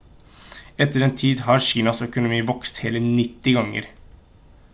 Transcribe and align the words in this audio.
etter 0.85 1.03
den 1.03 1.13
tid 1.19 1.43
har 1.49 1.61
kinas 1.67 2.01
økonomi 2.07 2.41
vokst 2.53 2.81
hele 2.87 3.05
90 3.11 3.57
ganger 3.61 3.93